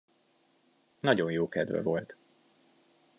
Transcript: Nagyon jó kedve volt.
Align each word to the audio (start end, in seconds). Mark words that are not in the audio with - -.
Nagyon 0.99 1.31
jó 1.31 1.49
kedve 1.49 1.81
volt. 1.81 2.15